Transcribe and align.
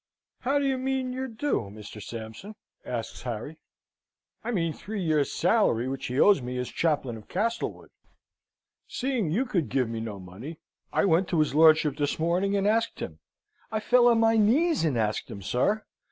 "How 0.39 0.57
do 0.57 0.65
you 0.65 0.79
mean 0.79 1.13
your 1.13 1.27
due, 1.27 1.69
Mr. 1.71 2.01
Sampson?" 2.01 2.55
asks 2.83 3.21
Harry. 3.21 3.59
"I 4.43 4.49
mean 4.49 4.73
three 4.73 4.99
years' 4.99 5.31
salary 5.31 5.87
which 5.87 6.07
he 6.07 6.19
owes 6.19 6.41
me 6.41 6.57
as 6.57 6.69
chaplain 6.71 7.17
of 7.17 7.27
Castlewood. 7.27 7.91
Seeing 8.87 9.29
you 9.29 9.45
could 9.45 9.69
give 9.69 9.87
me 9.87 9.99
no 9.99 10.19
money, 10.19 10.57
I 10.91 11.05
went 11.05 11.27
to 11.27 11.39
his 11.39 11.53
lordship 11.53 11.97
this 11.97 12.17
morning 12.17 12.57
and 12.57 12.65
asked 12.65 12.99
him. 12.99 13.19
I 13.71 13.79
fell 13.79 14.07
on 14.07 14.19
my 14.19 14.37
knees, 14.37 14.83
and 14.83 14.97
asked 14.97 15.29
him, 15.29 15.43
sir. 15.43 15.83